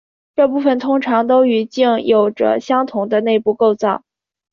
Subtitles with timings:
[0.35, 4.03] 这部分通常都与茎有着相同的内部构造。